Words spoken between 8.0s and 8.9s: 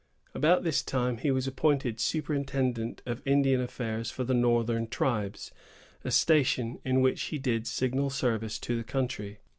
service to the